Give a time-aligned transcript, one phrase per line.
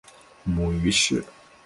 [0.45, 1.23] 母于氏。